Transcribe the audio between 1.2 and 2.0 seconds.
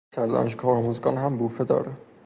بوفه داره.